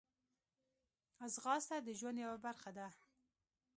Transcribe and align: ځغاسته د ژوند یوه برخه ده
ځغاسته 1.33 1.75
د 1.81 1.87
ژوند 1.99 2.17
یوه 2.25 2.37
برخه 2.45 2.71
ده 2.77 2.87